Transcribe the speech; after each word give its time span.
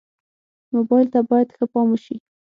موبایل 0.73 1.07
ته 1.13 1.19
باید 1.29 1.47
ښه 1.55 1.65
پام 1.71 1.87
وشي. 1.91 2.15